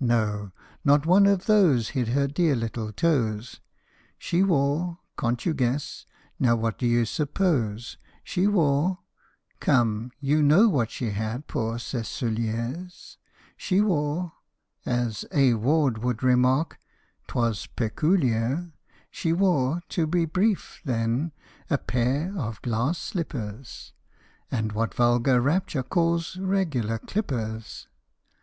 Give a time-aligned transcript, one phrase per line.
[0.00, 0.52] No!
[0.86, 3.60] not one of those hid her dear little toes.
[4.16, 6.06] She wore can't you guess?
[6.38, 7.98] now what do you suppose?
[8.24, 9.00] She wore
[9.60, 13.18] come, you know what she had pour ses scullers?
[13.58, 14.32] She wore
[14.86, 15.52] as A.
[15.52, 16.78] Ward would remark,
[17.28, 18.72] 't was" pekoolier"
[19.10, 21.32] She wore, to be brief, then,
[21.68, 23.92] a pair of glass slippers,
[24.50, 27.88] And what vulgar rapture calls" regular clippers